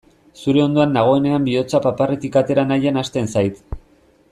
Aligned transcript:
Zure 0.43 0.61
ondoan 0.63 0.95
nagoenean 0.97 1.45
bihotza 1.49 1.83
paparretik 1.85 2.39
atera 2.43 2.65
nahian 2.73 2.99
hasten 3.03 3.31
zait. 3.37 3.63